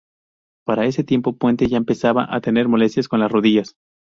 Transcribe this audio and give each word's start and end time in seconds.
Para 0.65 0.85
ese 0.87 1.03
tiempo 1.03 1.37
Puente 1.37 1.67
ya 1.67 1.77
empezaba 1.77 2.25
a 2.27 2.41
tener 2.41 2.67
molestias 2.67 3.07
con 3.07 3.19
las 3.19 3.31
rodillas. 3.31 3.75